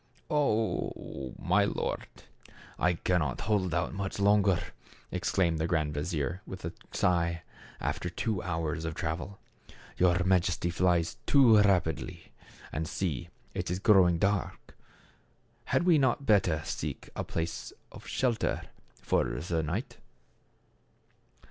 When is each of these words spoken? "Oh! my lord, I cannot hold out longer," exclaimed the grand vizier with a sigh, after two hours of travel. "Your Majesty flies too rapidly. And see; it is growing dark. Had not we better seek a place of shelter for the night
"Oh! 0.31 1.35
my 1.37 1.63
lord, 1.63 2.07
I 2.79 2.93
cannot 2.95 3.41
hold 3.41 3.71
out 3.71 4.17
longer," 4.19 4.59
exclaimed 5.11 5.59
the 5.59 5.67
grand 5.67 5.93
vizier 5.93 6.41
with 6.47 6.65
a 6.65 6.73
sigh, 6.91 7.43
after 7.79 8.09
two 8.09 8.41
hours 8.41 8.83
of 8.83 8.95
travel. 8.95 9.37
"Your 9.97 10.23
Majesty 10.23 10.71
flies 10.71 11.17
too 11.27 11.59
rapidly. 11.59 12.31
And 12.71 12.87
see; 12.87 13.29
it 13.53 13.69
is 13.69 13.77
growing 13.77 14.17
dark. 14.17 14.75
Had 15.65 15.85
not 15.85 16.19
we 16.21 16.25
better 16.25 16.63
seek 16.65 17.11
a 17.15 17.23
place 17.23 17.71
of 17.91 18.07
shelter 18.07 18.63
for 19.03 19.23
the 19.25 19.61
night 19.61 19.97